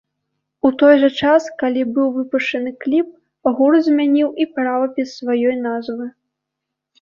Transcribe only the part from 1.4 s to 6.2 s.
калі быў выпушчаны кліп, гурт змяніў і правапіс сваёй назвы.